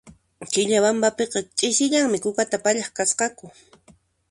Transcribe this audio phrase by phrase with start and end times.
[0.51, 3.45] Quillabambapiqa ch'isillanmi kukata pallaq kasqaku